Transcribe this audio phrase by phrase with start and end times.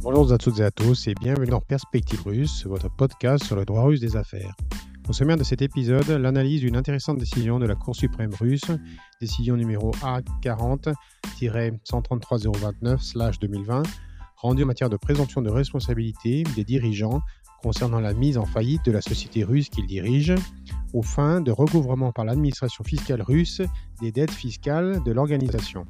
[0.00, 3.64] Bonjour à toutes et à tous et bienvenue dans Perspective Russe, votre podcast sur le
[3.64, 4.54] droit russe des affaires.
[5.08, 8.70] Au sommaire de cet épisode, l'analyse d'une intéressante décision de la Cour suprême russe,
[9.20, 9.90] décision numéro
[11.40, 13.82] A40-133029-2020,
[14.36, 17.20] rendue en matière de présomption de responsabilité des dirigeants
[17.60, 20.36] concernant la mise en faillite de la société russe qu'ils dirigent,
[20.94, 23.62] aux fins de recouvrement par l'administration fiscale russe
[24.00, 25.86] des dettes fiscales de l'organisation.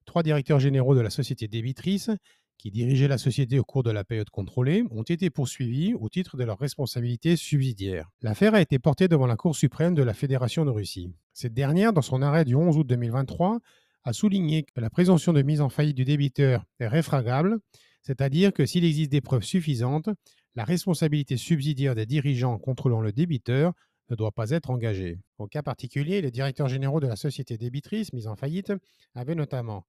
[0.06, 2.10] trois directeurs généraux de la société débitrice
[2.58, 6.38] qui dirigeaient la société au cours de la période contrôlée ont été poursuivis au titre
[6.38, 8.10] de leurs responsabilités subsidiaires.
[8.22, 11.12] L'affaire a été portée devant la Cour suprême de la Fédération de Russie.
[11.34, 13.60] Cette dernière, dans son arrêt du 11 août 2023,
[14.06, 17.60] a souligné que la présomption de mise en faillite du débiteur est réfragable,
[18.04, 20.10] c'est-à-dire que s'il existe des preuves suffisantes,
[20.56, 23.74] la responsabilité subsidiaire des dirigeants contrôlant le débiteur
[24.10, 25.20] ne doit pas être engagée.
[25.38, 28.74] Au cas particulier, les directeurs généraux de la société débitrice mise en faillite
[29.16, 29.86] avaient notamment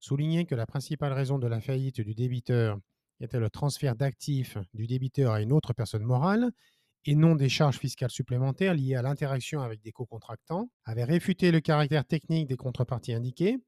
[0.00, 2.78] souligné que la principale raison de la faillite du débiteur
[3.20, 6.50] était le transfert d'actifs du débiteur à une autre personne morale
[7.04, 11.60] et non des charges fiscales supplémentaires liées à l'interaction avec des co-contractants, avaient réfuté le
[11.60, 13.58] caractère technique des contreparties indiquées,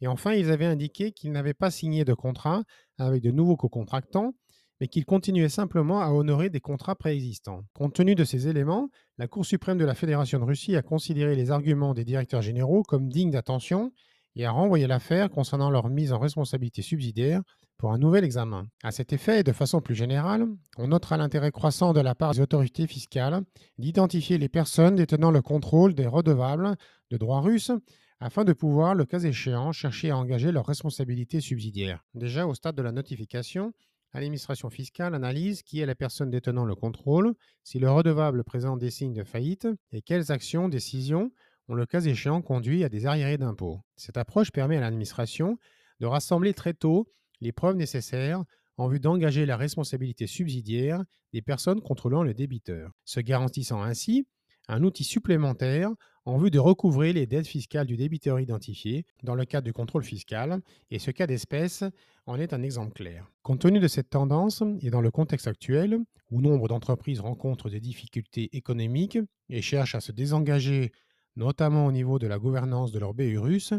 [0.00, 2.62] et enfin ils avaient indiqué qu'ils n'avaient pas signé de contrat
[2.98, 4.34] avec de nouveaux co-contractants
[4.80, 7.62] mais qu'il continuait simplement à honorer des contrats préexistants.
[7.74, 11.34] Compte tenu de ces éléments, la Cour suprême de la Fédération de Russie a considéré
[11.34, 13.92] les arguments des directeurs généraux comme dignes d'attention
[14.36, 17.42] et a renvoyé l'affaire concernant leur mise en responsabilité subsidiaire
[17.76, 18.66] pour un nouvel examen.
[18.82, 22.32] À cet effet, et de façon plus générale, on notera l'intérêt croissant de la part
[22.32, 23.42] des autorités fiscales
[23.78, 26.76] d'identifier les personnes détenant le contrôle des redevables
[27.10, 27.72] de droit russe
[28.20, 32.04] afin de pouvoir, le cas échéant, chercher à engager leurs responsabilités subsidiaires.
[32.14, 33.72] Déjà au stade de la notification,
[34.14, 38.90] L'administration fiscale analyse qui est la personne détenant le contrôle, si le redevable présente des
[38.90, 41.30] signes de faillite et quelles actions, décisions
[41.68, 43.80] ont le cas échéant conduit à des arriérés d'impôts.
[43.96, 45.58] Cette approche permet à l'administration
[46.00, 48.42] de rassembler très tôt les preuves nécessaires
[48.78, 51.04] en vue d'engager la responsabilité subsidiaire
[51.34, 54.26] des personnes contrôlant le débiteur, se garantissant ainsi
[54.68, 55.90] un outil supplémentaire
[56.24, 60.04] en vue de recouvrer les dettes fiscales du débiteur identifié dans le cadre du contrôle
[60.04, 61.84] fiscal, et ce cas d'espèce
[62.26, 63.26] en est un exemple clair.
[63.42, 65.98] Compte tenu de cette tendance, et dans le contexte actuel,
[66.30, 69.18] où nombre d'entreprises rencontrent des difficultés économiques
[69.48, 70.92] et cherchent à se désengager,
[71.36, 73.72] notamment au niveau de la gouvernance de leur BU russe,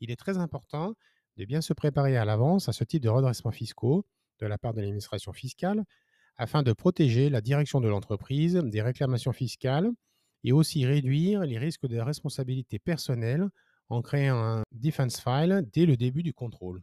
[0.00, 0.94] il est très important
[1.36, 4.06] de bien se préparer à l'avance à ce type de redressement fiscaux
[4.38, 5.84] de la part de l'administration fiscale,
[6.36, 9.90] afin de protéger la direction de l'entreprise des réclamations fiscales
[10.44, 13.48] et aussi réduire les risques de responsabilité personnelle
[13.88, 16.82] en créant un defense file dès le début du contrôle.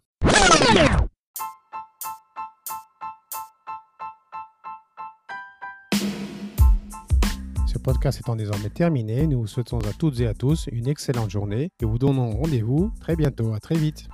[7.68, 11.30] Ce podcast étant désormais terminé, nous vous souhaitons à toutes et à tous une excellente
[11.30, 13.54] journée et vous donnons rendez-vous très bientôt.
[13.54, 14.08] À très vite.